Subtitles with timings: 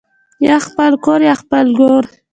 [0.47, 2.05] یا خپل کور یا خپل ګور